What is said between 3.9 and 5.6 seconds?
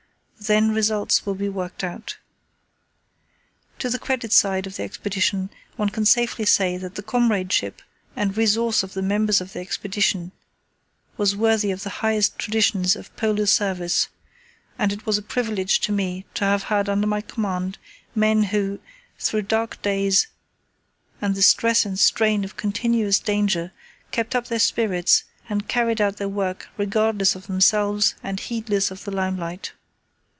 the credit side of the Expedition